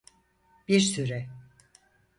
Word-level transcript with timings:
Bir 0.67 0.79
süre. 0.79 1.29